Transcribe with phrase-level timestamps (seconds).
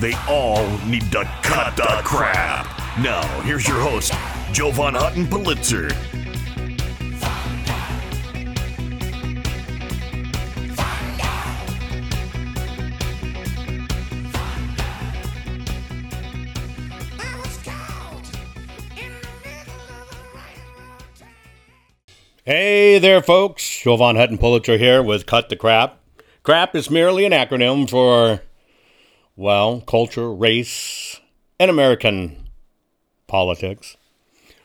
[0.00, 2.66] They all need to cut the crap.
[2.98, 4.12] Now, here's your host,
[4.52, 5.88] Jovan Hutton Pulitzer.
[22.46, 23.80] Hey there, folks.
[23.80, 25.98] Jovan Hutton Pulitzer here with Cut the Crap.
[26.42, 28.42] Crap is merely an acronym for,
[29.36, 31.20] well, culture, race,
[31.58, 32.48] and American
[33.26, 33.96] politics.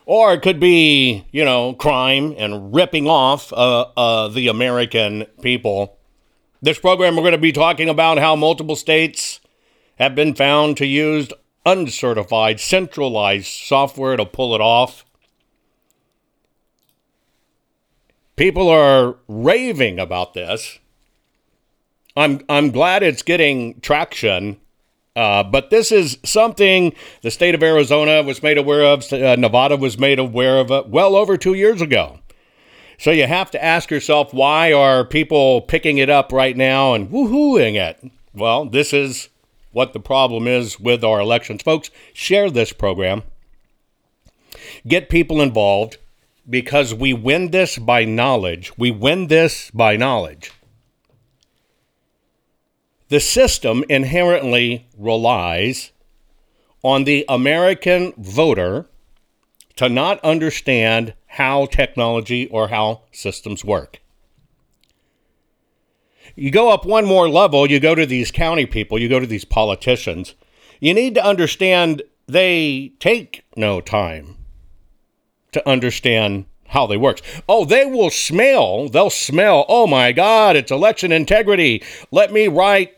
[0.06, 5.98] Or it could be, you know, crime and ripping off uh, uh, the American people.
[6.62, 9.40] This program, we're going to be talking about how multiple states
[9.98, 11.30] have been found to use
[11.64, 15.04] uncertified, centralized software to pull it off.
[18.36, 20.78] People are raving about this.
[22.16, 24.60] I'm I'm glad it's getting traction,
[25.14, 29.12] uh, but this is something the state of Arizona was made aware of.
[29.12, 32.18] Uh, Nevada was made aware of it well over two years ago.
[32.98, 37.08] So you have to ask yourself, why are people picking it up right now and
[37.08, 38.10] woohooing it?
[38.34, 39.30] Well, this is
[39.72, 41.90] what the problem is with our elections, folks.
[42.12, 43.22] Share this program.
[44.86, 45.96] Get people involved
[46.48, 48.76] because we win this by knowledge.
[48.76, 50.52] We win this by knowledge.
[53.10, 55.90] The system inherently relies
[56.82, 58.86] on the American voter
[59.74, 64.00] to not understand how technology or how systems work.
[66.36, 69.26] You go up one more level, you go to these county people, you go to
[69.26, 70.36] these politicians.
[70.78, 74.36] You need to understand they take no time
[75.50, 77.20] to understand how they work.
[77.48, 81.82] Oh, they will smell, they'll smell, oh my God, it's election integrity.
[82.12, 82.94] Let me write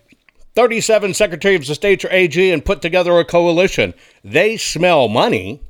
[0.54, 3.94] 37 secretaries of state or AG and put together a coalition.
[4.22, 5.62] They smell money,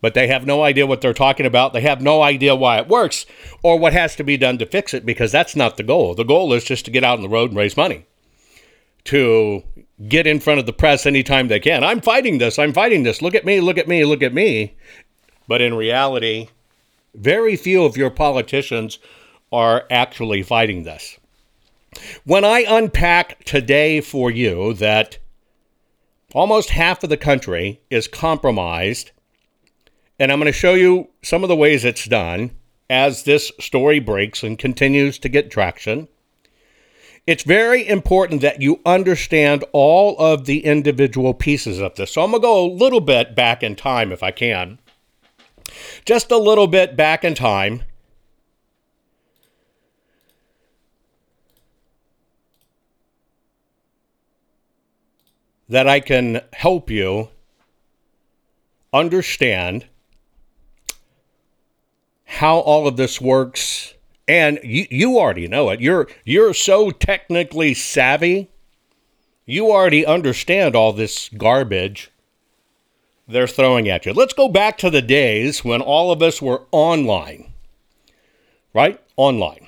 [0.00, 1.72] but they have no idea what they're talking about.
[1.72, 3.26] They have no idea why it works
[3.62, 6.14] or what has to be done to fix it because that's not the goal.
[6.14, 8.06] The goal is just to get out on the road and raise money
[9.06, 9.62] to
[10.08, 11.82] get in front of the press anytime they can.
[11.82, 12.58] I'm fighting this.
[12.58, 13.22] I'm fighting this.
[13.22, 13.60] Look at me.
[13.60, 14.04] Look at me.
[14.04, 14.76] Look at me.
[15.48, 16.48] But in reality,
[17.14, 18.98] very few of your politicians
[19.52, 21.18] are actually fighting this.
[22.24, 25.18] When I unpack today for you that
[26.34, 29.12] almost half of the country is compromised,
[30.18, 32.50] and I'm going to show you some of the ways it's done
[32.88, 36.08] as this story breaks and continues to get traction.
[37.26, 42.12] It's very important that you understand all of the individual pieces of this.
[42.12, 44.78] So I'm going to go a little bit back in time if I can
[46.04, 47.82] just a little bit back in time.
[55.68, 57.28] That I can help you
[58.92, 59.86] understand
[62.24, 63.94] how all of this works
[64.28, 68.50] and you, you already know it you're you're so technically savvy
[69.44, 72.10] you already understand all this garbage
[73.28, 74.12] they're throwing at you.
[74.12, 77.52] Let's go back to the days when all of us were online,
[78.72, 79.00] right?
[79.16, 79.66] Online.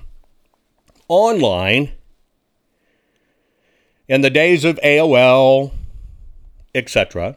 [1.09, 1.93] Online
[4.06, 5.73] in the days of AOL,
[6.79, 7.37] etc.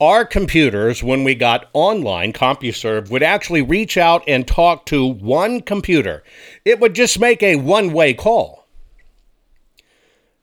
[0.00, 5.60] Our computers, when we got online, CompuServe, would actually reach out and talk to one
[5.60, 6.24] computer.
[6.64, 8.66] It would just make a one way call.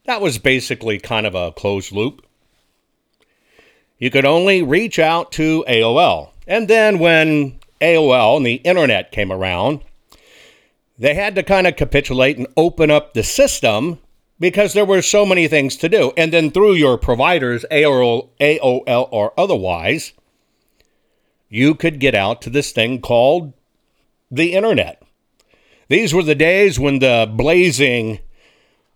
[0.05, 2.25] That was basically kind of a closed loop
[3.97, 6.31] you could only reach out to AOL.
[6.47, 9.81] And then when AOL and the internet came around,
[10.97, 13.99] they had to kind of capitulate and open up the system
[14.39, 16.11] because there were so many things to do.
[16.17, 20.13] And then through your providers, AOL, AOL or otherwise,
[21.49, 23.53] you could get out to this thing called
[24.29, 25.01] the internet.
[25.87, 28.19] These were the days when the blazing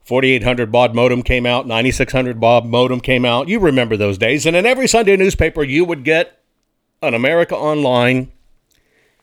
[0.03, 3.47] 4800 baud modem came out, 9600 baud modem came out.
[3.47, 4.45] You remember those days.
[4.45, 6.39] And in every Sunday newspaper, you would get
[7.01, 8.31] an America Online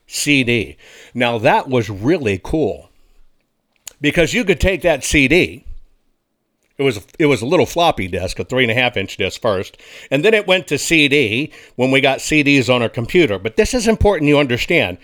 [0.06, 0.76] CD.
[1.12, 2.90] Now, that was really cool
[4.00, 5.65] because you could take that CD.
[6.78, 9.40] It was it was a little floppy disk, a three and a half inch disk
[9.40, 9.78] first,
[10.11, 13.38] and then it went to CD when we got CDs on our computer.
[13.38, 14.99] But this is important you understand.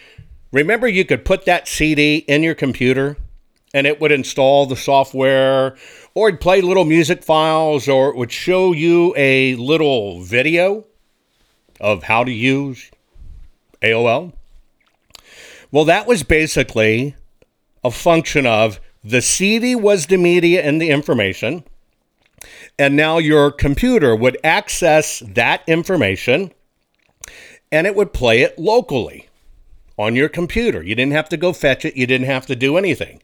[0.53, 3.17] Remember, you could put that CD in your computer
[3.73, 5.77] and it would install the software
[6.15, 10.85] or it'd play little music files or it would show you a little video
[11.81, 12.91] of how to use
[13.81, 14.35] AOL.
[15.71, 17.17] Well, that was basically
[17.83, 21.65] a function of the CD was the media and the information,
[22.79, 26.53] and now your computer would access that information
[27.71, 29.29] and it would play it locally
[29.99, 30.83] on your computer.
[30.83, 33.23] You didn't have to go fetch it, you didn't have to do anything.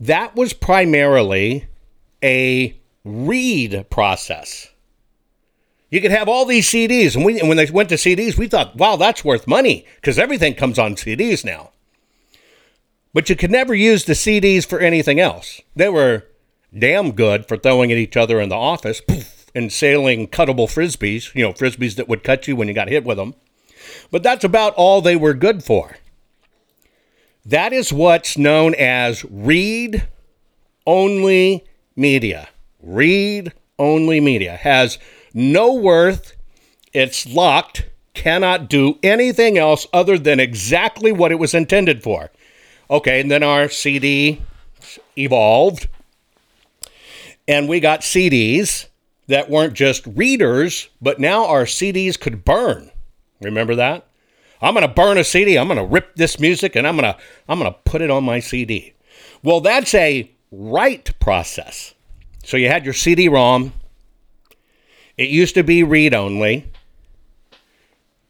[0.00, 1.66] That was primarily
[2.22, 4.68] a read process.
[5.90, 8.48] You could have all these CDs, and, we, and when they went to CDs, we
[8.48, 11.70] thought, wow, that's worth money because everything comes on CDs now.
[13.16, 15.62] But you could never use the CDs for anything else.
[15.74, 16.24] They were
[16.78, 21.34] damn good for throwing at each other in the office poof, and sailing cuttable frisbees,
[21.34, 23.34] you know, frisbees that would cut you when you got hit with them.
[24.10, 25.96] But that's about all they were good for.
[27.46, 30.06] That is what's known as read
[30.86, 31.64] only
[31.96, 32.50] media.
[32.82, 34.98] Read only media has
[35.32, 36.36] no worth,
[36.92, 42.30] it's locked, cannot do anything else other than exactly what it was intended for.
[42.88, 44.42] Okay, and then our CD
[45.18, 45.88] evolved,
[47.48, 48.86] and we got CDs
[49.26, 52.90] that weren't just readers, but now our CDs could burn.
[53.40, 54.06] Remember that?
[54.62, 55.58] I'm going to burn a CD.
[55.58, 58.10] I'm going to rip this music and I'm going to I'm going to put it
[58.10, 58.94] on my CD.
[59.42, 61.94] Well, that's a write process.
[62.44, 63.72] So you had your CD-ROM.
[65.16, 66.70] It used to be read only.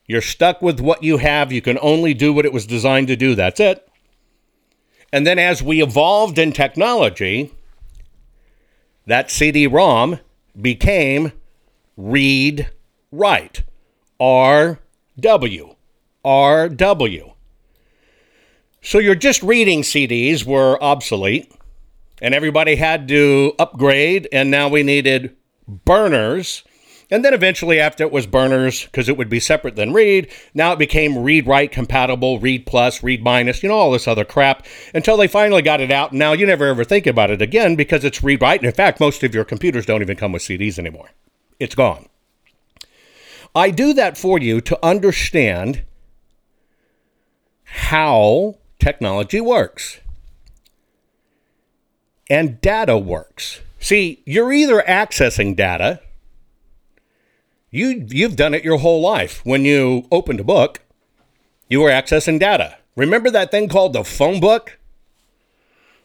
[0.06, 1.52] You're stuck with what you have.
[1.52, 3.34] You can only do what it was designed to do.
[3.34, 3.85] That's it.
[5.12, 7.52] And then as we evolved in technology,
[9.06, 10.18] that CD-ROM
[10.60, 11.32] became
[11.96, 12.70] read
[13.12, 13.62] write.
[14.20, 15.76] RW.
[16.24, 17.32] RW.
[18.82, 21.52] So your just reading CDs were obsolete,
[22.22, 25.36] and everybody had to upgrade, and now we needed
[25.66, 26.62] burners.
[27.10, 30.72] And then eventually, after it was burners, because it would be separate than read, now
[30.72, 34.66] it became read write compatible, read plus, read minus, you know, all this other crap
[34.92, 36.10] until they finally got it out.
[36.10, 38.60] And now you never ever think about it again because it's read write.
[38.60, 41.10] And in fact, most of your computers don't even come with CDs anymore.
[41.60, 42.08] It's gone.
[43.54, 45.82] I do that for you to understand
[47.64, 50.00] how technology works
[52.28, 53.60] and data works.
[53.78, 56.00] See, you're either accessing data,
[57.70, 59.40] you, you've done it your whole life.
[59.44, 60.80] When you opened a book,
[61.68, 62.76] you were accessing data.
[62.96, 64.78] Remember that thing called the phone book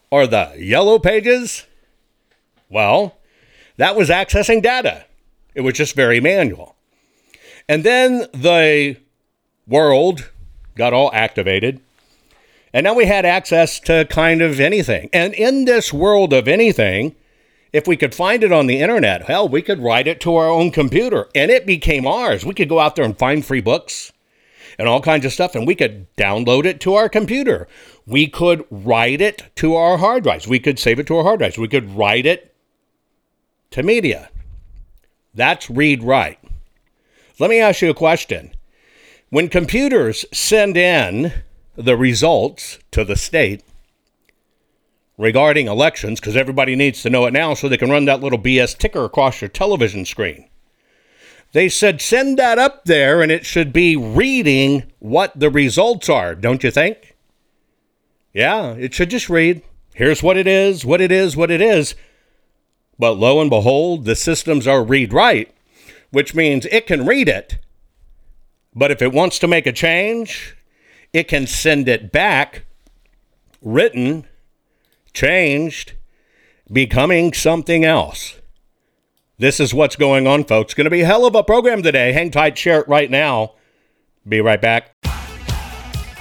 [0.10, 1.66] or the yellow pages?
[2.70, 3.18] Well,
[3.78, 5.06] that was accessing data.
[5.54, 6.76] It was just very manual.
[7.68, 8.98] And then the
[9.68, 10.30] world
[10.76, 11.80] got all activated.
[12.74, 15.10] And now we had access to kind of anything.
[15.12, 17.16] And in this world of anything,
[17.74, 20.50] if we could find it on the internet, hell, we could write it to our
[20.50, 22.46] own computer and it became ours.
[22.46, 24.12] We could go out there and find free books
[24.78, 27.68] and all kinds of stuff and we could download it to our computer.
[28.06, 30.48] We could write it to our hard drives.
[30.48, 31.58] We could save it to our hard drives.
[31.58, 32.54] We could write it
[33.72, 34.30] to media.
[35.34, 36.40] That's read write.
[37.40, 38.54] Let me ask you a question.
[39.30, 41.32] When computers send in
[41.76, 43.64] the results to the state
[45.22, 48.40] regarding elections, because everybody needs to know it now so they can run that little
[48.40, 50.50] BS ticker across your television screen,
[51.54, 56.34] they said send that up there and it should be reading what the results are,
[56.36, 57.16] don't you think?
[58.34, 59.62] Yeah, it should just read.
[59.94, 61.96] Here's what it is, what it is, what it is.
[62.98, 65.54] But lo and behold, the systems are read write,
[66.12, 67.58] which means it can read it
[68.74, 70.56] but if it wants to make a change,
[71.14, 72.66] it can send it back
[73.62, 74.26] written,
[75.14, 75.94] changed,
[76.72, 78.40] becoming something else.
[79.38, 80.74] This is what's going on, folks.
[80.74, 82.14] Going to be a hell of a program today.
[82.14, 83.56] Hang tight, share it right now.
[84.28, 84.96] Be right back.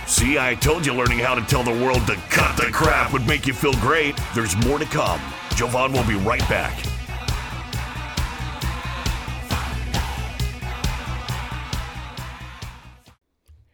[0.07, 3.27] See, I told you learning how to tell the world to cut the crap would
[3.27, 4.19] make you feel great.
[4.35, 5.21] There's more to come.
[5.55, 6.90] Jovan will be right back.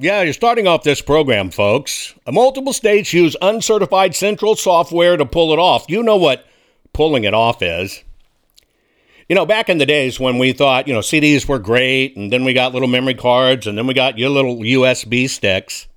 [0.00, 2.14] Yeah, you're starting off this program, folks.
[2.30, 5.86] Multiple states use uncertified central software to pull it off.
[5.88, 6.46] You know what
[6.92, 8.04] pulling it off is.
[9.28, 12.32] You know, back in the days when we thought, you know, CDs were great, and
[12.32, 15.88] then we got little memory cards, and then we got your little USB sticks.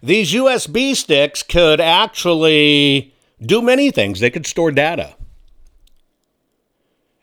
[0.00, 3.12] These USB sticks could actually
[3.42, 4.20] do many things.
[4.20, 5.16] They could store data.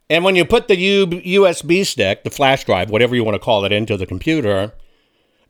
[0.09, 3.63] And when you put the USB stick, the flash drive, whatever you want to call
[3.63, 4.73] it, into the computer,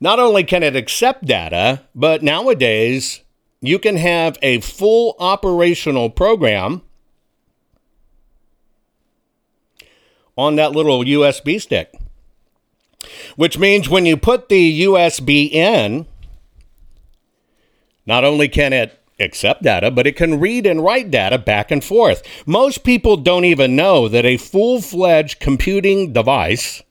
[0.02, 3.22] not only can it accept data, but nowadays
[3.60, 6.82] you can have a full operational program
[10.36, 11.94] on that little USB stick.
[13.36, 16.06] Which means when you put the USB in,
[18.04, 21.84] not only can it accept data, but it can read and write data back and
[21.84, 22.24] forth.
[22.44, 26.82] Most people don't even know that a full fledged computing device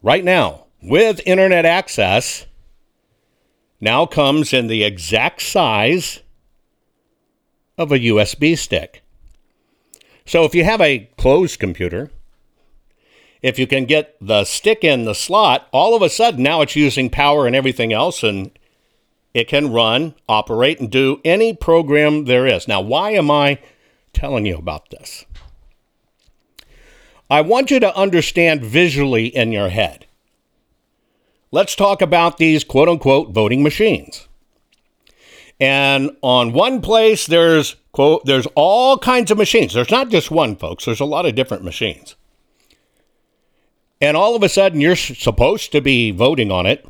[0.00, 2.46] right now with internet access
[3.80, 6.20] now comes in the exact size
[7.78, 9.02] of a USB stick.
[10.26, 12.10] So if you have a closed computer,
[13.42, 16.76] if you can get the stick in the slot, all of a sudden now it's
[16.76, 18.50] using power and everything else, and
[19.34, 22.68] it can run, operate, and do any program there is.
[22.68, 23.58] Now, why am I
[24.12, 25.26] telling you about this?
[27.30, 30.06] I want you to understand visually in your head
[31.54, 34.26] let's talk about these quote unquote voting machines.
[35.60, 39.72] And on one place, there's quote, there's all kinds of machines.
[39.72, 40.84] There's not just one, folks.
[40.84, 42.16] There's a lot of different machines.
[44.00, 46.84] And all of a sudden, you're supposed to be voting on it.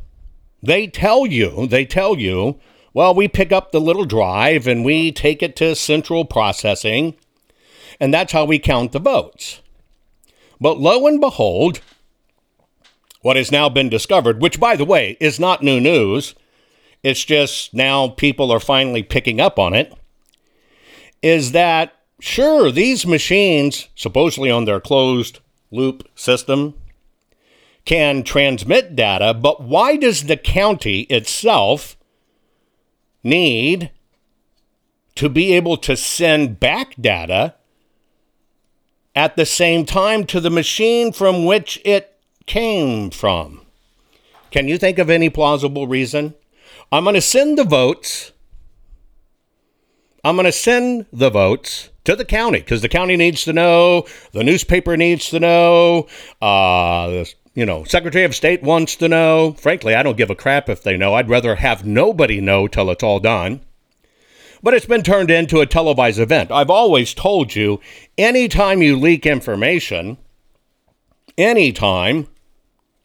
[0.63, 2.59] They tell you, they tell you,
[2.91, 7.13] well, we pick up the little drive and we take it to central processing,
[7.99, 9.61] and that's how we count the votes.
[10.59, 11.81] But lo and behold,
[13.25, 16.35] what has now been discovered, which by the way is not new news,
[17.01, 19.91] it's just now people are finally picking up on it,
[21.23, 25.39] is that sure, these machines, supposedly on their closed
[25.71, 26.75] loop system,
[27.83, 31.97] can transmit data, but why does the county itself
[33.23, 33.89] need
[35.15, 37.55] to be able to send back data
[39.15, 42.14] at the same time to the machine from which it
[42.45, 43.61] came from?
[44.51, 46.33] Can you think of any plausible reason?
[46.91, 48.31] I'm going to send the votes.
[50.23, 54.05] I'm going to send the votes to the county because the county needs to know,
[54.31, 56.07] the newspaper needs to know,
[56.41, 59.53] uh, you know, Secretary of State wants to know.
[59.53, 61.13] Frankly, I don't give a crap if they know.
[61.13, 63.61] I'd rather have nobody know till it's all done.
[64.61, 66.51] But it's been turned into a televised event.
[66.51, 67.79] I've always told you
[68.17, 70.17] anytime you leak information,
[71.37, 72.27] anytime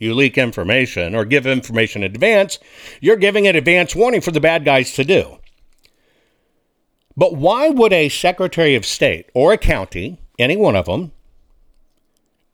[0.01, 2.59] you leak information or give information in advance,
[3.01, 5.39] you're giving an advance warning for the bad guys to do.
[7.17, 11.13] But why would a Secretary of State or a county, any one of them,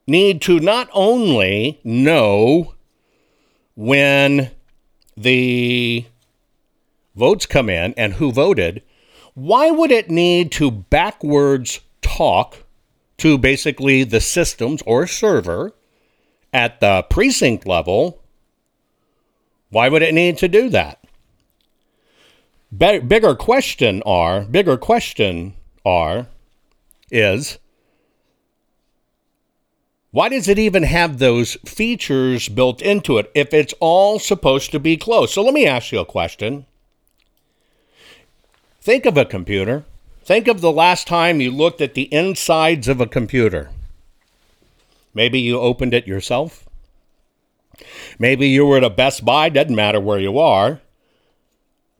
[0.06, 2.74] need to not only know
[3.76, 4.50] when
[5.16, 6.04] the
[7.14, 8.82] votes come in and who voted,
[9.34, 12.64] why would it need to backwards talk
[13.18, 15.72] to basically the systems or server
[16.52, 18.22] at the precinct level,
[19.70, 21.02] why would it need to do that?
[22.76, 26.26] Be- bigger question are bigger question are
[27.10, 27.58] is
[30.10, 34.80] why does it even have those features built into it if it's all supposed to
[34.80, 35.32] be closed?
[35.32, 36.64] So let me ask you a question.
[38.80, 39.84] Think of a computer.
[40.24, 43.68] Think of the last time you looked at the insides of a computer.
[45.16, 46.68] Maybe you opened it yourself.
[48.18, 50.82] Maybe you were at a Best Buy, doesn't matter where you are.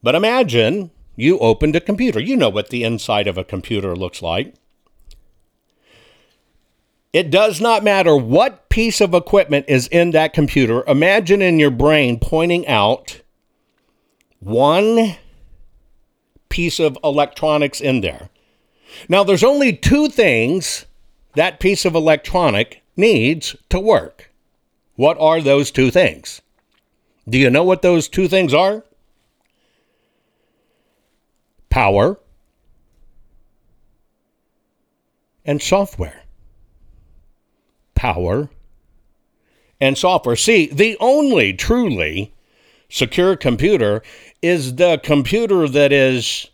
[0.02, 2.20] But imagine you opened a computer.
[2.20, 4.54] You know what the inside of a computer looks like.
[7.14, 10.84] It does not matter what piece of equipment is in that computer.
[10.86, 13.22] Imagine in your brain pointing out
[14.40, 15.16] one
[16.50, 18.28] piece of electronics in there.
[19.08, 20.84] Now, there's only two things
[21.34, 24.30] that piece of electronic needs to work.
[24.94, 26.40] What are those two things?
[27.28, 28.84] Do you know what those two things are?
[31.68, 32.18] Power
[35.44, 36.24] and software.
[37.94, 38.48] Power
[39.80, 40.36] and software.
[40.36, 42.32] See, the only truly
[42.88, 44.02] secure computer
[44.40, 46.48] is the computer that is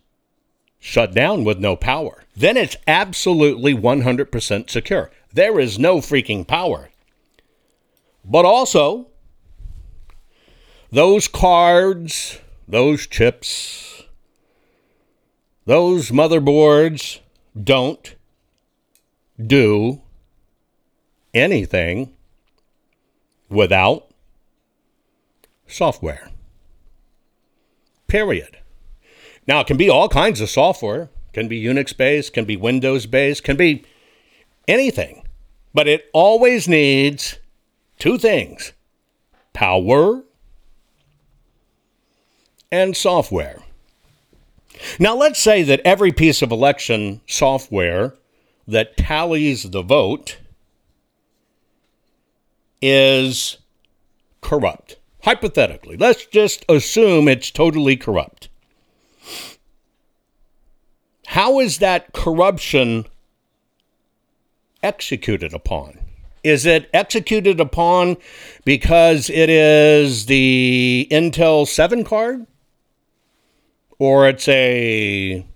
[0.79, 2.25] shut down with no power.
[2.35, 5.11] Then it's absolutely 100% secure.
[5.33, 6.91] There is no freaking power.
[8.25, 9.09] But also,
[10.91, 14.03] those cards, those chips,
[15.65, 17.21] those motherboards
[17.61, 18.15] don't
[19.45, 20.03] do
[21.35, 22.15] anything
[23.49, 24.09] without
[25.67, 26.31] software.
[28.07, 28.59] Period.
[29.47, 31.05] Now, it can be all kinds of software.
[31.05, 33.85] It can be Unix based, can be Windows based, can be
[34.69, 35.22] anything.
[35.75, 37.39] But it always needs
[37.99, 38.73] two things
[39.53, 40.23] power
[42.71, 43.63] and software.
[44.99, 48.15] Now, let's say that every piece of election software
[48.67, 50.39] that tallies the vote
[52.81, 53.59] is
[54.41, 54.97] corrupt.
[55.23, 58.49] Hypothetically, let's just assume it's totally corrupt.
[61.27, 63.07] How is that corruption
[64.83, 65.99] executed upon?
[66.43, 68.17] Is it executed upon
[68.65, 72.47] because it is the Intel 7 card?
[73.99, 75.47] Or it's a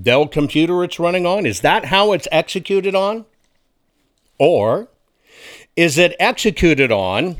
[0.00, 1.44] Dell computer it's running on?
[1.44, 3.26] Is that how it's executed on?
[4.38, 4.88] Or
[5.76, 7.36] is it executed on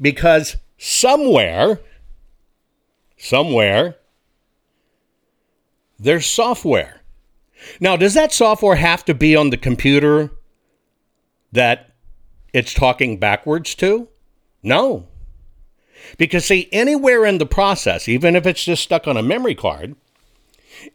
[0.00, 1.80] because somewhere,
[3.16, 3.96] somewhere,
[5.98, 7.00] there's software.
[7.80, 10.30] Now, does that software have to be on the computer
[11.52, 11.92] that
[12.52, 14.08] it's talking backwards to?
[14.62, 15.06] No.
[16.16, 19.96] Because, see, anywhere in the process, even if it's just stuck on a memory card,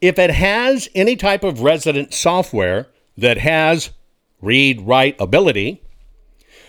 [0.00, 3.90] If it has any type of resident software that has
[4.40, 5.82] read write ability,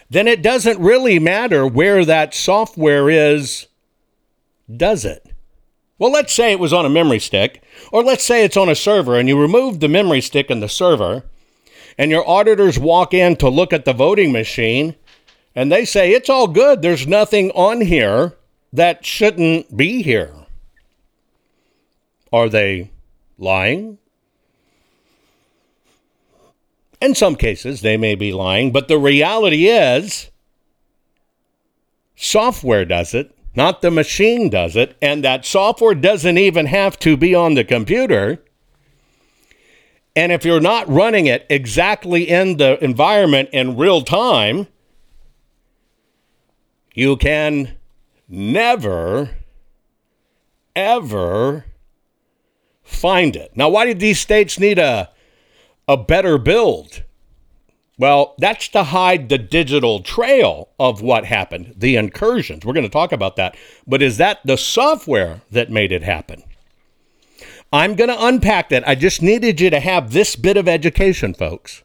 [0.10, 3.68] then it doesn't really matter where that software is,
[4.74, 5.26] does it?
[5.98, 8.76] Well, let's say it was on a memory stick, or let's say it's on a
[8.76, 11.24] server and you remove the memory stick and the server,
[11.98, 14.96] and your auditors walk in to look at the voting machine
[15.56, 16.82] and they say it's all good.
[16.82, 18.34] There's nothing on here
[18.74, 20.34] that shouldn't be here.
[22.34, 22.92] Are they
[23.38, 23.98] lying?
[27.02, 30.30] In some cases, they may be lying, but the reality is
[32.16, 37.16] software does it, not the machine does it, and that software doesn't even have to
[37.16, 38.42] be on the computer.
[40.16, 44.68] And if you're not running it exactly in the environment in real time,
[46.94, 47.74] you can
[48.30, 49.32] never,
[50.76, 51.66] ever
[52.82, 53.52] find it.
[53.56, 55.10] Now, why did these states need a,
[55.88, 57.04] a better build?
[57.98, 62.66] Well, that's to hide the digital trail of what happened, the incursions.
[62.66, 63.58] We're going to talk about that.
[63.88, 66.44] But is that the software that made it happen?
[67.76, 68.88] I'm going to unpack that.
[68.88, 71.84] I just needed you to have this bit of education, folks,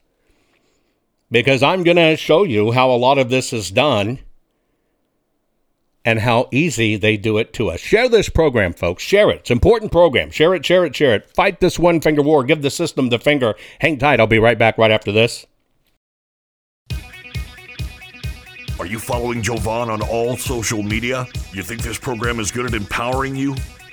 [1.32, 4.20] because I'm going to show you how a lot of this is done
[6.04, 7.80] and how easy they do it to us.
[7.80, 9.02] Share this program, folks.
[9.02, 9.40] Share it.
[9.40, 10.30] It's an important program.
[10.30, 11.28] Share it, share it, share it.
[11.28, 12.44] Fight this one finger war.
[12.44, 13.56] Give the system the finger.
[13.80, 14.20] Hang tight.
[14.20, 15.44] I'll be right back right after this.
[18.78, 21.26] Are you following Jovan on all social media?
[21.52, 23.56] You think this program is good at empowering you?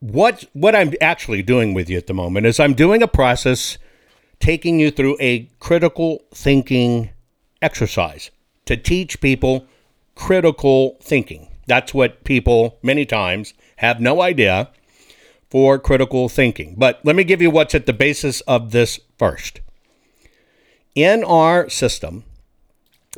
[0.00, 3.78] what what I'm actually doing with you at the moment is I'm doing a process
[4.40, 7.10] taking you through a critical thinking
[7.62, 8.30] exercise
[8.66, 9.66] to teach people
[10.14, 11.48] critical thinking.
[11.66, 14.70] That's what people many times have no idea
[15.50, 16.74] for critical thinking.
[16.76, 19.60] But let me give you what's at the basis of this first.
[20.94, 22.24] In our system,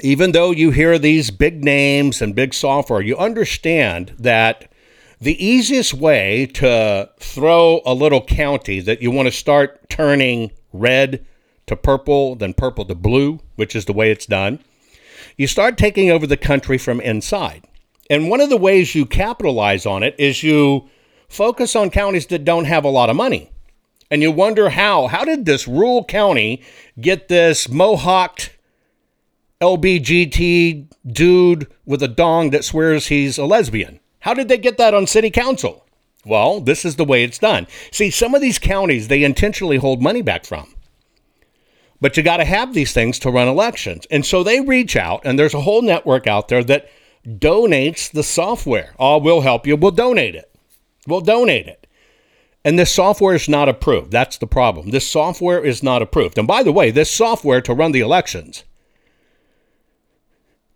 [0.02, 4.70] even though you hear these big names and big software, you understand that
[5.20, 11.24] the easiest way to throw a little county that you want to start turning red
[11.66, 14.60] to purple, then purple to blue, which is the way it's done,
[15.36, 17.64] you start taking over the country from inside.
[18.10, 20.88] And one of the ways you capitalize on it is you
[21.28, 23.50] focus on counties that don't have a lot of money.
[24.10, 25.08] And you wonder how.
[25.08, 26.62] How did this rural county
[26.98, 28.50] get this mohawked
[29.60, 34.00] LBGT dude with a dong that swears he's a lesbian?
[34.20, 35.84] How did they get that on city council?
[36.24, 37.66] Well, this is the way it's done.
[37.90, 40.74] See, some of these counties, they intentionally hold money back from.
[42.00, 44.06] But you got to have these things to run elections.
[44.10, 46.88] And so they reach out, and there's a whole network out there that
[47.26, 48.94] donates the software.
[48.98, 49.76] Oh, we'll help you.
[49.76, 50.54] We'll donate it.
[51.06, 51.86] We'll donate it.
[52.64, 54.10] And this software is not approved.
[54.10, 54.90] That's the problem.
[54.90, 56.38] This software is not approved.
[56.38, 58.64] And by the way, this software to run the elections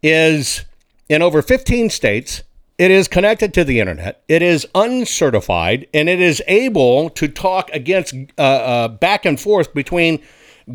[0.03, 0.65] is
[1.09, 2.43] in over 15 states.
[2.83, 4.25] It is connected to the internet.
[4.27, 9.73] It is uncertified, and it is able to talk against uh, uh, back and forth
[9.73, 10.21] between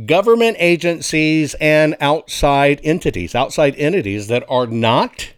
[0.06, 5.34] government agencies and outside entities, outside entities that are not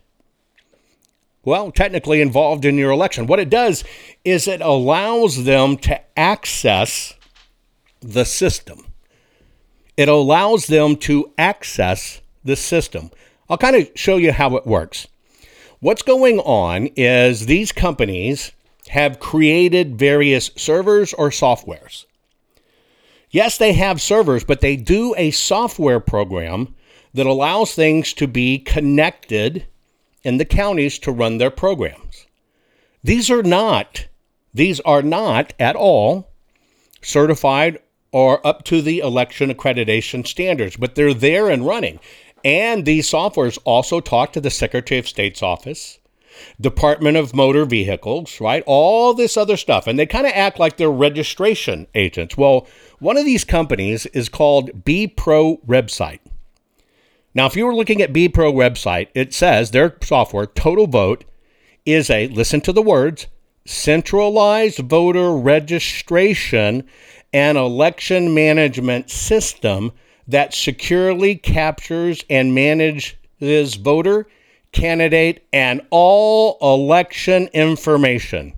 [1.43, 3.25] well, technically involved in your election.
[3.25, 3.83] What it does
[4.23, 7.15] is it allows them to access
[7.99, 8.85] the system.
[9.97, 13.09] It allows them to access the system.
[13.49, 15.07] I'll kind of show you how it works.
[15.81, 18.51] What's going on is these companies
[18.89, 22.05] have created various servers or softwares.
[23.31, 26.75] Yes, they have servers, but they do a software program
[27.13, 29.67] that allows things to be connected
[30.23, 32.25] in the counties to run their programs.
[33.03, 34.07] These are not
[34.53, 36.31] these are not at all
[37.01, 37.79] certified
[38.11, 41.99] or up to the election accreditation standards, but they're there and running.
[42.43, 45.99] And these softwares also talk to the Secretary of State's office,
[46.59, 48.63] Department of Motor Vehicles, right?
[48.65, 49.87] All this other stuff.
[49.87, 52.37] And they kind of act like they're registration agents.
[52.37, 52.67] Well,
[52.99, 56.19] one of these companies is called BPro Website.
[57.33, 61.21] Now, if you were looking at BPro website, it says their software, TotalVote,
[61.85, 63.27] is a, listen to the words,
[63.65, 66.83] centralized voter registration
[67.31, 69.91] and election management system
[70.29, 74.27] that securely captures and manages voter,
[74.71, 78.53] candidate, and all election information.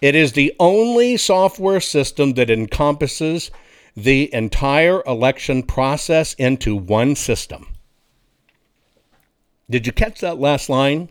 [0.00, 3.50] It is the only software system that encompasses
[3.94, 7.68] the entire election process into one system.
[9.68, 11.10] Did you catch that last line?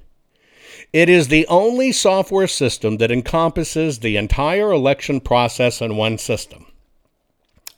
[0.92, 6.66] It is the only software system that encompasses the entire election process in one system.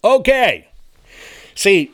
[0.03, 0.67] Okay.
[1.55, 1.91] See,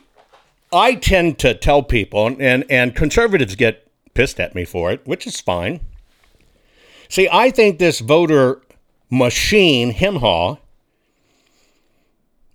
[0.72, 5.26] I tend to tell people, and, and conservatives get pissed at me for it, which
[5.26, 5.80] is fine.
[7.08, 8.62] See, I think this voter
[9.10, 10.58] machine, HIMHA,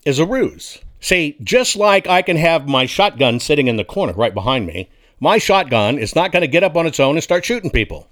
[0.04, 0.78] is a ruse.
[1.00, 4.90] See, just like I can have my shotgun sitting in the corner right behind me,
[5.20, 8.08] my shotgun is not going to get up on its own and start shooting people.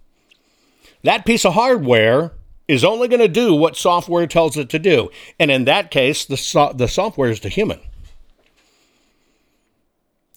[1.02, 2.32] That piece of hardware
[2.68, 5.10] is only going to do what software tells it to do.
[5.38, 7.80] And in that case, the, so- the software is the human.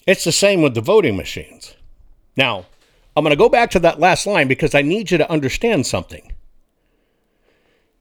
[0.10, 1.76] It's the same with the voting machines.
[2.36, 2.66] Now,
[3.16, 5.86] I'm going to go back to that last line because I need you to understand
[5.86, 6.34] something.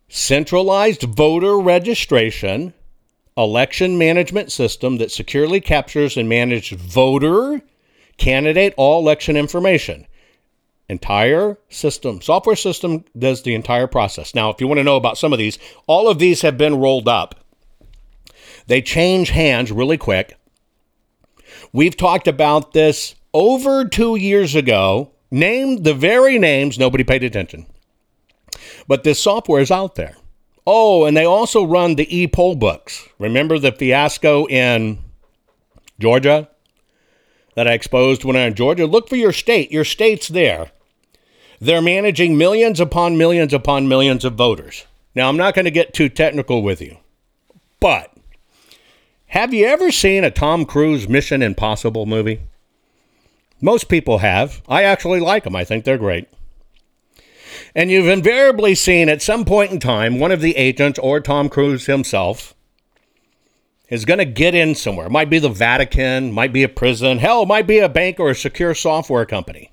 [0.08, 2.72] Centralized voter registration,
[3.36, 7.60] election management system that securely captures and manages voter,
[8.16, 10.06] candidate, all election information.
[10.88, 14.34] Entire system, software system does the entire process.
[14.34, 16.80] Now, if you want to know about some of these, all of these have been
[16.80, 17.34] rolled up.
[18.66, 20.37] They change hands really quick.
[21.72, 27.66] We've talked about this over two years ago, named the very names, nobody paid attention.
[28.86, 30.16] But this software is out there.
[30.66, 33.08] Oh, and they also run the e poll books.
[33.18, 34.98] Remember the fiasco in
[35.98, 36.48] Georgia
[37.54, 38.86] that I exposed when I was in Georgia?
[38.86, 39.72] Look for your state.
[39.72, 40.70] Your state's there.
[41.60, 44.86] They're managing millions upon millions upon millions of voters.
[45.14, 46.98] Now, I'm not going to get too technical with you,
[47.80, 48.14] but
[49.28, 52.40] have you ever seen a Tom Cruise Mission Impossible movie?
[53.60, 54.62] Most people have.
[54.68, 56.28] I actually like them, I think they're great.
[57.74, 61.48] And you've invariably seen at some point in time one of the agents or Tom
[61.48, 62.54] Cruise himself
[63.88, 65.08] is going to get in somewhere.
[65.08, 68.34] Might be the Vatican, might be a prison, hell, might be a bank or a
[68.34, 69.72] secure software company.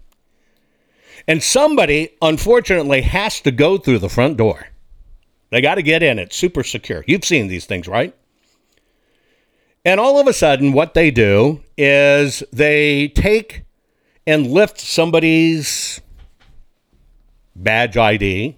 [1.27, 4.67] And somebody, unfortunately, has to go through the front door.
[5.49, 6.19] They got to get in.
[6.19, 7.03] It's super secure.
[7.07, 8.15] You've seen these things, right?
[9.85, 13.63] And all of a sudden, what they do is they take
[14.25, 16.01] and lift somebody's
[17.55, 18.57] badge ID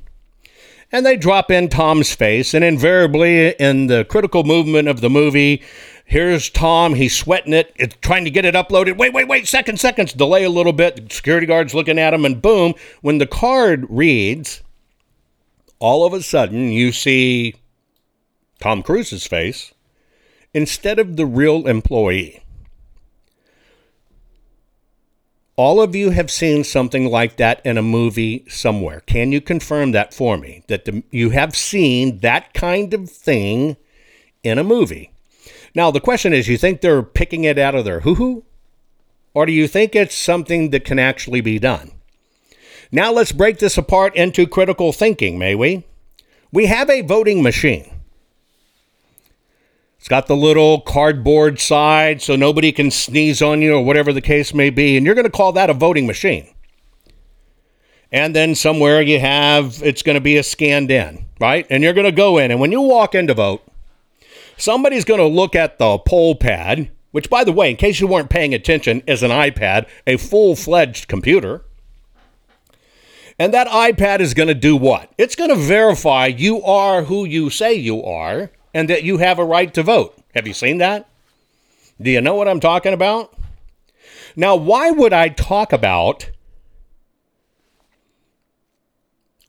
[0.91, 2.53] and they drop in Tom's face.
[2.53, 5.61] And invariably, in the critical movement of the movie,
[6.05, 6.93] here's Tom.
[6.93, 8.97] He's sweating it, it's trying to get it uploaded.
[8.97, 11.09] Wait, wait, wait, second, seconds, delay a little bit.
[11.09, 14.63] The security guard's looking at him, and boom, when the card reads,
[15.79, 17.55] all of a sudden you see
[18.59, 19.73] Tom Cruise's face
[20.57, 22.41] instead of the real employee.
[25.55, 29.01] All of you have seen something like that in a movie somewhere.
[29.01, 30.63] Can you confirm that for me?
[30.65, 33.77] That the, you have seen that kind of thing
[34.41, 35.11] in a movie?
[35.75, 38.43] Now, the question is you think they're picking it out of their hoo hoo?
[39.35, 41.91] Or do you think it's something that can actually be done?
[42.91, 45.83] Now, let's break this apart into critical thinking, may we?
[46.51, 47.96] We have a voting machine.
[50.07, 54.21] It's got the little cardboard side so nobody can sneeze on you or whatever the
[54.21, 54.95] case may be.
[54.95, 56.47] And you're going to call that a voting machine.
[58.09, 61.67] And then somewhere you have, it's going to be a scanned in, right?
[61.69, 62.51] And you're going to go in.
[62.51, 63.61] And when you walk in to vote,
[64.55, 68.07] somebody's going to look at the poll pad, which, by the way, in case you
[68.07, 71.65] weren't paying attention, is an iPad, a full fledged computer.
[73.37, 75.11] And that iPad is going to do what?
[75.17, 79.39] It's going to verify you are who you say you are and that you have
[79.39, 80.17] a right to vote.
[80.33, 81.07] Have you seen that?
[81.99, 83.33] Do you know what I'm talking about?
[84.35, 86.29] Now, why would I talk about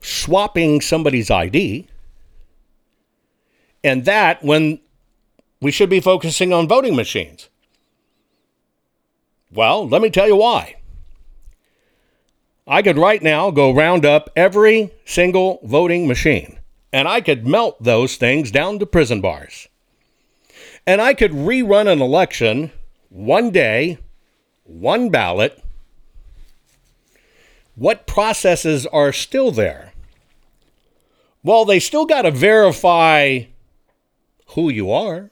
[0.00, 1.88] swapping somebody's ID
[3.84, 4.80] and that when
[5.60, 7.48] we should be focusing on voting machines?
[9.52, 10.76] Well, let me tell you why.
[12.66, 16.58] I could right now go round up every single voting machine
[16.92, 19.68] and I could melt those things down to prison bars.
[20.86, 22.72] And I could rerun an election
[23.10, 23.98] one day,
[24.64, 25.62] one ballot.
[27.74, 29.92] What processes are still there?
[31.42, 33.42] Well, they still got to verify
[34.48, 35.30] who you are.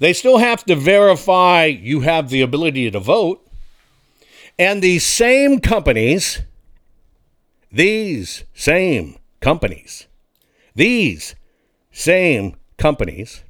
[0.00, 3.44] They still have to verify you have the ability to vote.
[4.58, 6.42] And these same companies,
[7.70, 10.07] these same companies,
[10.78, 11.34] these
[11.90, 13.42] same companies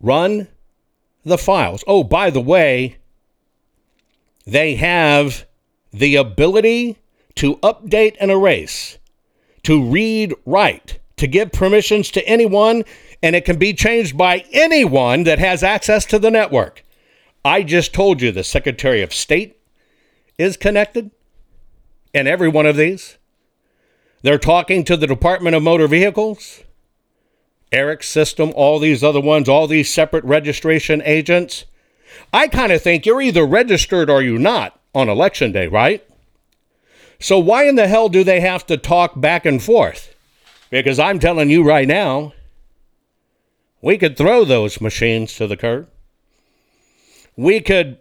[0.00, 0.48] run
[1.24, 1.84] the files.
[1.86, 2.96] Oh, by the way,
[4.46, 5.46] they have
[5.92, 6.96] the ability
[7.34, 8.98] to update and erase,
[9.64, 12.82] to read, write, to give permissions to anyone,
[13.22, 16.82] and it can be changed by anyone that has access to the network.
[17.44, 19.60] I just told you the Secretary of State
[20.38, 21.10] is connected
[22.14, 23.17] in every one of these.
[24.22, 26.62] They're talking to the Department of Motor Vehicles,
[27.72, 31.64] ERIC's system, all these other ones, all these separate registration agents.
[32.32, 36.04] I kind of think you're either registered or you're not on election day, right?
[37.20, 40.14] So why in the hell do they have to talk back and forth?
[40.70, 42.32] Because I'm telling you right now,
[43.80, 45.88] we could throw those machines to the curb.
[47.36, 47.98] We could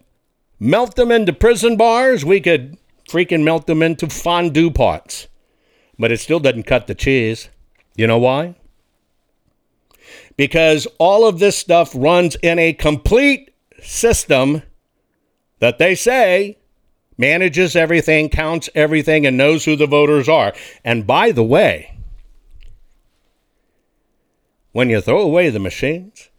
[0.59, 2.26] melt them into prison bars.
[2.26, 5.28] We could freaking melt them into fondue pots.
[5.99, 7.49] But it still doesn't cut the cheese.
[7.95, 8.55] You know why?
[10.35, 14.61] Because all of this stuff runs in a complete system
[15.59, 16.57] that they say
[17.17, 20.53] manages everything, counts everything, and knows who the voters are.
[20.83, 21.97] And by the way,
[24.71, 26.29] when you throw away the machines,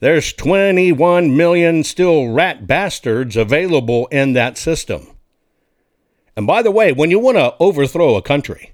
[0.00, 5.15] there's 21 million still rat bastards available in that system.
[6.36, 8.72] And by the way, when you want to overthrow a country,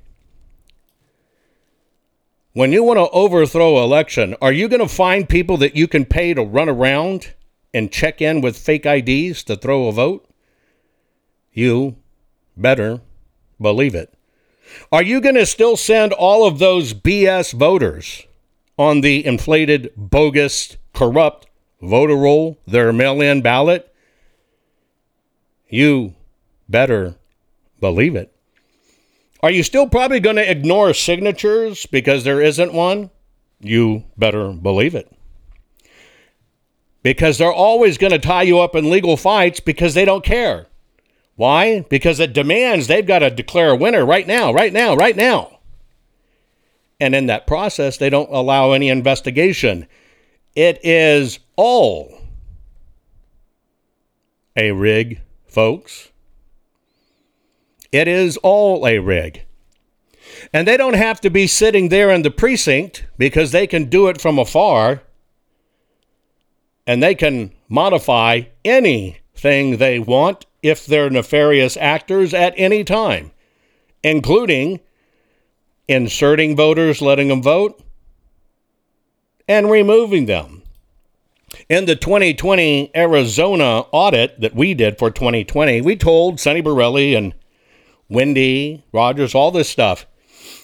[2.55, 5.87] when you want to overthrow an election, are you going to find people that you
[5.87, 7.33] can pay to run around
[7.73, 10.29] and check in with fake IDs to throw a vote?
[11.53, 11.97] You
[12.57, 13.01] better
[13.61, 14.13] believe it.
[14.91, 18.27] Are you going to still send all of those BS voters
[18.79, 21.47] on the inflated, bogus, corrupt
[21.81, 23.95] voter roll, their mail in ballot?
[25.69, 26.15] You
[26.69, 27.17] better
[27.83, 28.35] believe it.
[29.43, 33.11] Are you still probably going to ignore signatures because there isn't one?
[33.61, 35.13] You better believe it.
[37.03, 40.69] Because they're always going to tie you up in legal fights because they don't care.
[41.35, 41.81] Why?
[41.81, 45.59] Because it demands they've got to declare a winner right now, right now, right now.
[47.01, 49.89] And in that process, they don't allow any investigation.
[50.55, 52.17] It is all
[54.57, 56.12] a rig, folks.
[57.93, 59.45] It is all a rig.
[60.53, 64.09] And they don't have to be sitting there in the precinct because they can do
[64.09, 65.03] it from afar
[66.87, 73.31] and they can modify anything they want if they're nefarious actors at any time,
[74.03, 74.81] including
[75.89, 77.83] inserting voters, letting them vote,
[79.49, 80.63] and removing them.
[81.69, 87.35] In the 2020 Arizona audit that we did for 2020, we told Sonny Borrelli and
[88.13, 90.07] Wendy, Rogers, all this stuff.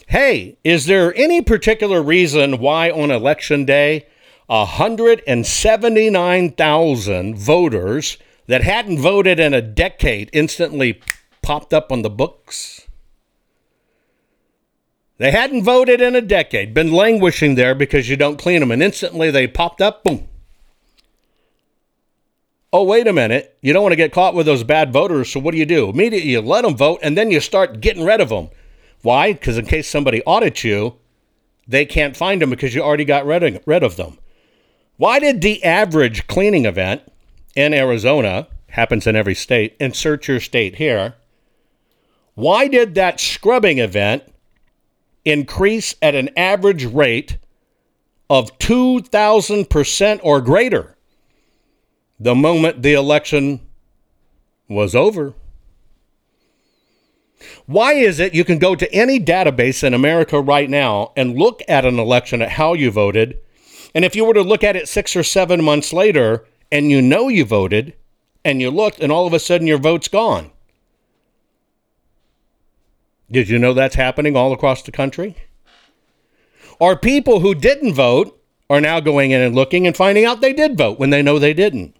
[0.07, 4.07] Hey, is there any particular reason why on election day
[4.47, 11.01] 179,000 voters that hadn't voted in a decade instantly
[11.41, 12.87] popped up on the books?
[15.17, 18.81] They hadn't voted in a decade, been languishing there because you don't clean them, and
[18.81, 20.29] instantly they popped up, boom,
[22.71, 25.39] oh, wait a minute, you don't want to get caught with those bad voters, so
[25.39, 25.89] what do you do?
[25.89, 28.49] Immediately you let them vote and then you start getting rid of them.
[29.01, 29.33] Why?
[29.33, 30.95] Because in case somebody audits you,
[31.67, 33.43] they can't find them because you already got rid
[33.83, 34.17] of, them.
[34.97, 37.01] Why did the average cleaning event
[37.55, 41.15] in Arizona, happens in every state, insert your state here,
[42.35, 44.23] why did that scrubbing event
[45.25, 47.37] increase at an average rate
[48.29, 50.95] of 2,000% or greater?
[52.19, 53.61] The moment the election
[54.67, 55.33] was over.
[57.65, 61.61] Why is it you can go to any database in America right now and look
[61.67, 63.39] at an election at how you voted?
[63.95, 67.01] And if you were to look at it six or seven months later and you
[67.01, 67.93] know you voted
[68.43, 70.51] and you looked and all of a sudden your vote's gone.
[73.31, 75.35] Did you know that's happening all across the country?
[76.79, 78.35] Or people who didn't vote
[78.69, 81.39] are now going in and looking and finding out they did vote when they know
[81.39, 81.95] they didn't.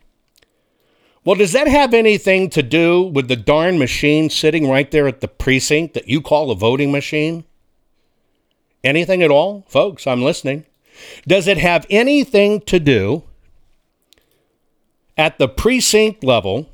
[1.26, 5.20] Well, does that have anything to do with the darn machine sitting right there at
[5.22, 7.44] the precinct that you call a voting machine?
[8.84, 9.66] Anything at all?
[9.68, 10.66] Folks, I'm listening.
[11.28, 13.24] Does it have anything to do
[15.18, 16.70] at the precinct level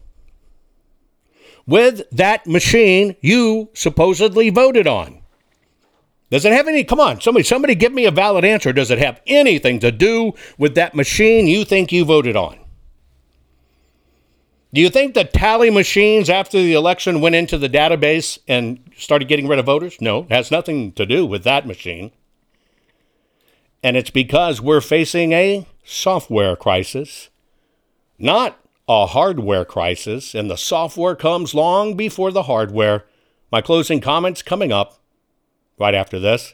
[1.65, 5.21] with that machine you supposedly voted on?
[6.29, 6.83] Does it have any?
[6.83, 8.73] Come on, somebody, somebody give me a valid answer.
[8.73, 12.57] Does it have anything to do with that machine you think you voted on?
[14.75, 19.29] Do you think the tally machines after the election went into the database and started
[19.29, 19.95] getting rid of voters?
[20.01, 22.11] No, it has nothing to do with that machine.
[23.81, 27.29] And it's because we're facing a software crisis,
[28.19, 28.59] not
[28.89, 33.05] a hardware crisis, and the software comes long before the hardware.
[33.53, 34.99] My closing comments coming up
[35.79, 36.53] right after this.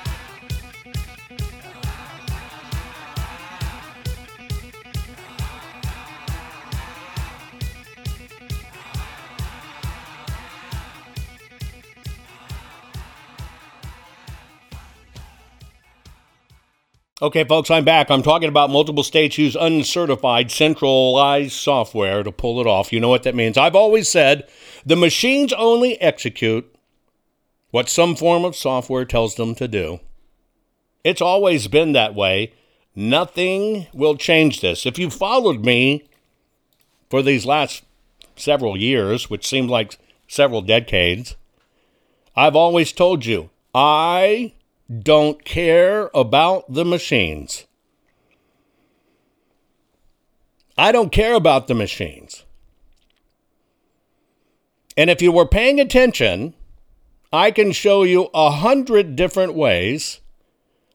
[17.23, 18.09] Okay, folks, I'm back.
[18.09, 22.91] I'm talking about multiple states use uncertified centralized software to pull it off.
[22.91, 23.59] You know what that means.
[23.59, 24.49] I've always said
[24.83, 26.73] the machines only execute
[27.69, 29.99] what some form of software tells them to do.
[31.03, 32.53] It's always been that way.
[32.95, 34.87] Nothing will change this.
[34.87, 36.09] If you followed me
[37.11, 37.83] for these last
[38.35, 41.35] several years, which seemed like several decades,
[42.35, 44.53] I've always told you I
[44.99, 47.65] don't care about the machines.
[50.77, 52.43] I don't care about the machines.
[54.97, 56.53] And if you were paying attention,
[57.31, 60.19] I can show you a hundred different ways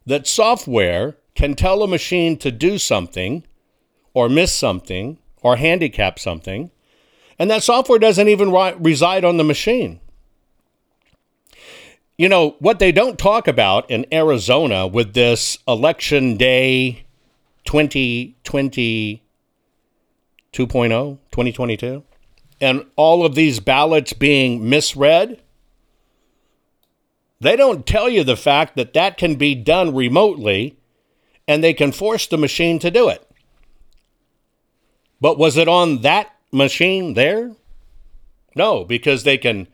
[0.04, 3.44] that software can tell a machine to do something
[4.12, 6.70] or miss something or handicap something,
[7.38, 10.00] and that software doesn't even reside on the machine.
[12.18, 17.04] You know, what they don't talk about in Arizona with this election day
[17.64, 19.22] 2020
[20.56, 22.02] 2.0, 2022,
[22.62, 25.42] and all of these ballots being misread,
[27.38, 30.78] they don't tell you the fact that that can be done remotely
[31.46, 33.28] and they can force the machine to do it.
[35.20, 37.54] But was it on that machine there?
[38.54, 39.68] No, because they can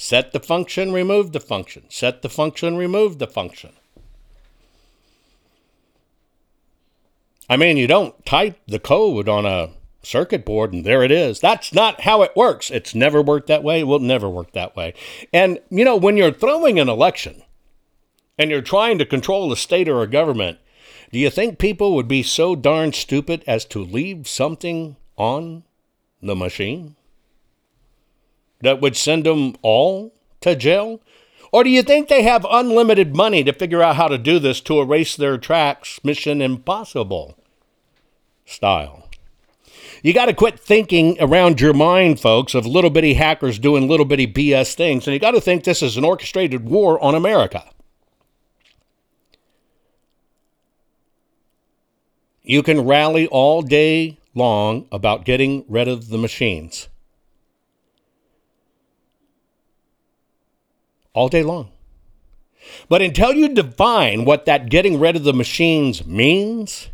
[0.00, 3.70] set the function, remove the function, set the function, remove the function.
[7.50, 9.72] I mean, you don't type the code on a
[10.02, 11.38] circuit board and there it is.
[11.38, 12.70] That's not how it works.
[12.70, 13.80] It's never worked that way.
[13.80, 14.94] It will never work that way.
[15.34, 17.42] And, you know, when you're throwing an election
[18.38, 20.60] and you're trying to control a state or a government,
[21.12, 25.64] do you think people would be so darn stupid as to leave something on
[26.22, 26.96] the machine
[28.60, 31.00] that would send them all to jail?
[31.52, 34.60] Or do you think they have unlimited money to figure out how to do this
[34.62, 35.98] to erase their tracks?
[36.04, 37.36] Mission impossible
[38.44, 39.08] style.
[40.02, 44.06] You got to quit thinking around your mind, folks, of little bitty hackers doing little
[44.06, 47.64] bitty BS things, and you got to think this is an orchestrated war on America.
[52.42, 56.88] You can rally all day long about getting rid of the machines.
[61.12, 61.70] All day long.
[62.88, 66.88] But until you define what that getting rid of the machines means,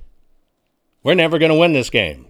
[1.03, 2.27] we're never going to win this game.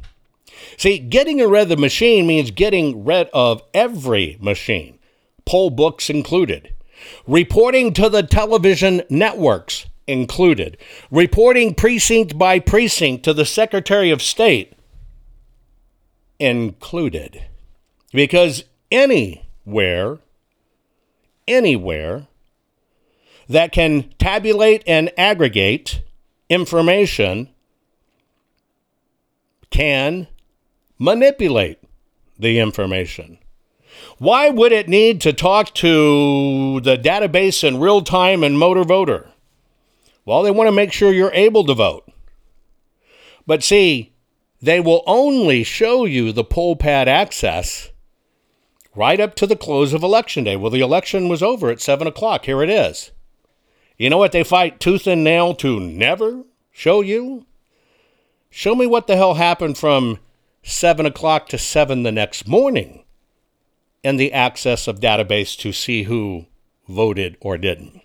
[0.77, 4.99] See, getting rid of the machine means getting rid of every machine,
[5.45, 6.75] poll books included,
[7.27, 10.77] reporting to the television networks included,
[11.11, 14.75] reporting precinct by precinct to the Secretary of State
[16.39, 17.45] included.
[18.13, 20.19] Because anywhere,
[21.49, 22.27] anywhere
[23.49, 26.03] that can tabulate and aggregate
[26.49, 27.49] information
[29.71, 30.27] can
[30.99, 31.79] manipulate
[32.39, 33.39] the information.
[34.19, 39.29] Why would it need to talk to the database in real time and motor voter?
[40.25, 42.11] Well, they want to make sure you're able to vote.
[43.47, 44.13] But see,
[44.61, 47.91] they will only show you the poll pad access
[48.97, 50.57] right up to the close of election day.
[50.57, 52.47] Well, the election was over at 7 o'clock.
[52.47, 53.13] Here it is.
[53.99, 57.47] You know what they fight tooth and nail to never show you?
[58.51, 60.19] Show me what the hell happened from
[60.63, 63.05] 7 o'clock to 7 the next morning
[64.03, 66.47] and the access of database to see who
[66.89, 68.01] voted or didn't.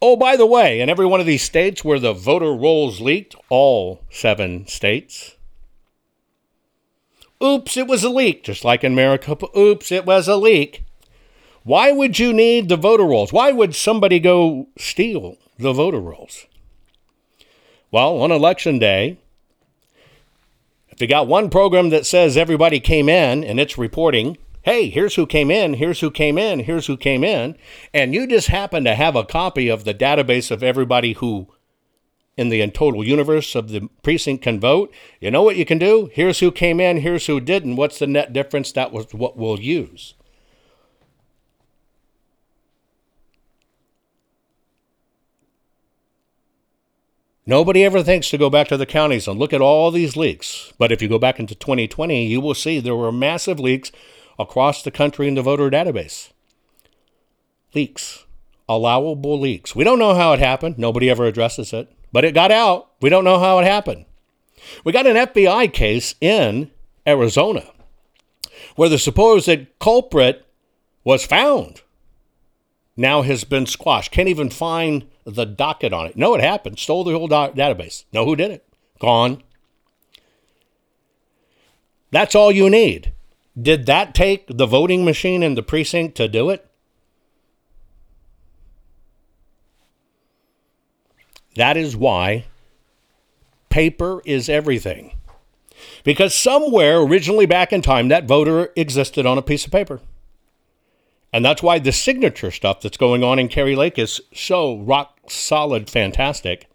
[0.00, 3.34] Oh, by the way, in every one of these states where the voter rolls leaked,
[3.48, 5.35] all seven states,
[7.42, 10.84] oops, it was a leak, just like in Maricopa, oops, it was a leak.
[11.62, 13.32] Why would you need the voter rolls?
[13.32, 16.46] Why would somebody go steal the voter rolls?
[17.90, 19.18] Well, on election day,
[20.88, 25.14] if you got one program that says everybody came in and it's reporting, hey, here's
[25.14, 27.56] who came in, here's who came in, here's who came in,
[27.92, 31.48] and you just happen to have a copy of the database of everybody who
[32.36, 36.10] in the total universe of the precinct can vote, you know what you can do?
[36.12, 37.76] Here's who came in, here's who didn't.
[37.76, 38.72] What's the net difference?
[38.72, 40.14] That was what we'll use.
[47.48, 50.72] Nobody ever thinks to go back to the counties and look at all these leaks.
[50.78, 53.92] But if you go back into 2020, you will see there were massive leaks
[54.36, 56.32] across the country in the voter database.
[57.72, 58.24] Leaks,
[58.68, 59.76] allowable leaks.
[59.76, 60.76] We don't know how it happened.
[60.76, 62.90] Nobody ever addresses it, but it got out.
[63.00, 64.06] We don't know how it happened.
[64.84, 66.70] We got an FBI case in
[67.06, 67.70] Arizona
[68.74, 70.44] where the supposed culprit
[71.04, 71.82] was found.
[72.96, 74.10] Now has been squashed.
[74.12, 76.16] Can't even find the docket on it.
[76.16, 76.78] No, it happened.
[76.78, 78.04] Stole the whole do- database.
[78.12, 78.66] Know who did it?
[78.98, 79.42] Gone.
[82.10, 83.12] That's all you need.
[83.60, 86.65] Did that take the voting machine in the precinct to do it?
[91.56, 92.44] That is why
[93.68, 95.16] paper is everything.
[96.04, 100.00] Because somewhere originally back in time, that voter existed on a piece of paper.
[101.32, 105.18] And that's why the signature stuff that's going on in Kari Lake is so rock
[105.28, 106.68] solid fantastic.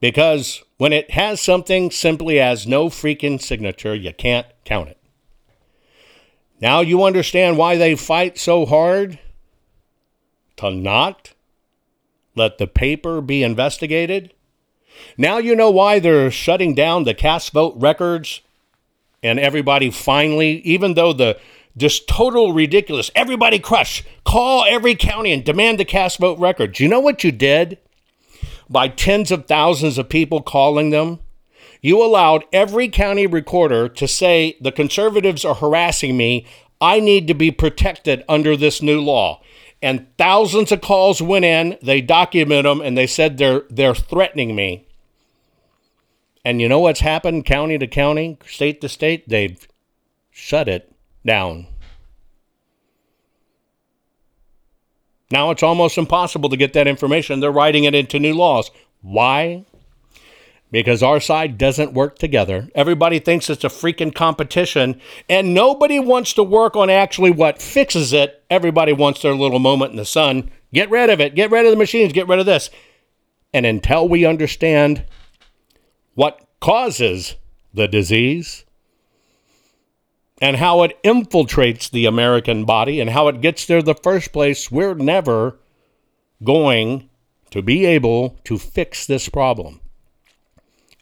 [0.00, 4.98] Because when it has something simply as no freaking signature, you can't count it.
[6.60, 9.18] Now you understand why they fight so hard
[10.56, 11.32] to not
[12.34, 14.32] let the paper be investigated.
[15.16, 18.40] Now you know why they're shutting down the cast vote records
[19.22, 21.38] and everybody finally, even though the
[21.76, 26.80] just total ridiculous, everybody crush, call every county and demand the cast vote records.
[26.80, 27.78] You know what you did?
[28.70, 31.18] by tens of thousands of people calling them,
[31.82, 36.46] you allowed every county recorder to say the conservatives are harassing me.
[36.80, 39.42] I need to be protected under this new law.
[39.82, 44.54] And thousands of calls went in, they document them, and they said they're, they're threatening
[44.54, 44.86] me.
[46.44, 49.28] And you know what's happened county to county, state to state?
[49.28, 49.66] They've
[50.30, 50.92] shut it
[51.24, 51.66] down.
[55.30, 57.40] Now it's almost impossible to get that information.
[57.40, 58.70] They're writing it into new laws.
[59.00, 59.64] Why?
[60.70, 62.68] Because our side doesn't work together.
[62.74, 68.12] Everybody thinks it's a freaking competition, and nobody wants to work on actually what fixes
[68.12, 68.44] it.
[68.48, 70.50] Everybody wants their little moment in the sun.
[70.72, 71.34] Get rid of it.
[71.34, 72.12] Get rid of the machines.
[72.12, 72.70] Get rid of this.
[73.52, 75.04] And until we understand
[76.14, 77.34] what causes
[77.74, 78.64] the disease,
[80.40, 84.70] and how it infiltrates the American body and how it gets there the first place,
[84.70, 85.58] we're never
[86.42, 87.08] going
[87.50, 89.80] to be able to fix this problem.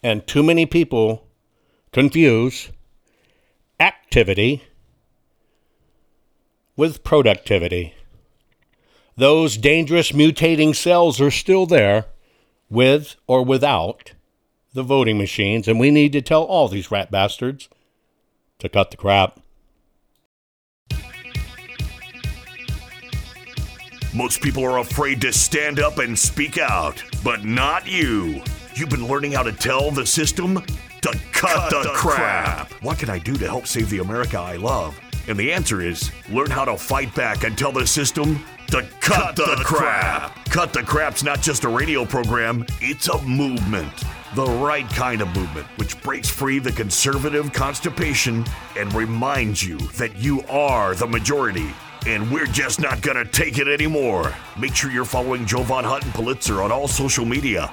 [0.08, 1.28] And too many people
[1.92, 2.70] confuse
[3.78, 4.62] activity
[6.78, 7.92] with productivity.
[9.18, 12.06] Those dangerous mutating cells are still there
[12.70, 14.14] with or without
[14.72, 17.68] the voting machines, and we need to tell all these rat bastards
[18.60, 19.38] to cut the crap.
[24.14, 28.42] Most people are afraid to stand up and speak out, but not you.
[28.78, 30.62] You've been learning how to tell the system
[31.00, 32.68] to cut, cut the, the crap.
[32.68, 32.82] crap.
[32.84, 34.96] What can I do to help save the America I love?
[35.26, 38.36] And the answer is learn how to fight back and tell the system
[38.68, 40.32] to cut, cut the, the crap.
[40.32, 40.44] crap.
[40.50, 43.92] Cut the Crap's not just a radio program, it's a movement
[44.34, 48.44] the right kind of movement, which breaks free the conservative constipation
[48.76, 51.70] and reminds you that you are the majority.
[52.06, 54.34] And we're just not gonna take it anymore.
[54.58, 57.72] Make sure you're following Joe Jovan Hutton Pulitzer on all social media.